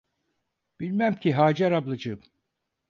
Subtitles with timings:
[0.79, 2.19] Bilmem ki Hacer ablacığım!